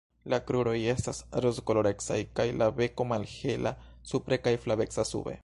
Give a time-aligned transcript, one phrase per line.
[0.33, 3.75] La kruroj estas rozkolorecaj kaj la beko malhela
[4.15, 5.39] supre kaj flaveca sube.